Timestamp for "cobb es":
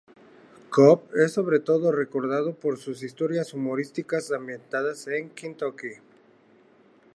0.71-1.31